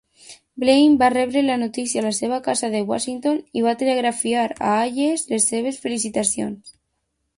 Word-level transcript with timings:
Blaine 0.61 0.95
va 1.01 1.09
rebre 1.13 1.43
la 1.49 1.57
notícia 1.63 2.01
a 2.01 2.05
la 2.05 2.13
seva 2.19 2.39
casa 2.47 2.69
de 2.77 2.81
Washington 2.93 3.37
i 3.61 3.63
va 3.67 3.77
telegrafiar 3.83 4.49
a 4.57 4.73
Hayes 4.79 5.27
les 5.35 5.47
seves 5.53 5.79
felicitacions. 5.85 6.75